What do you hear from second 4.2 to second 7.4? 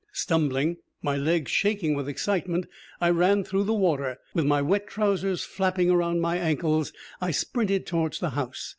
With my wet trousers flapping against my ankles, I